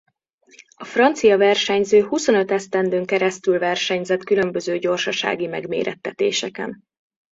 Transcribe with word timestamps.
A 0.75 0.83
francia 0.83 1.37
versenyző 1.37 2.03
huszonöt 2.03 2.51
esztendőn 2.51 3.05
keresztül 3.05 3.59
versenyzett 3.59 4.23
különböző 4.23 4.77
gyorsasági 4.77 5.47
megmérettetéseken. 5.47 6.83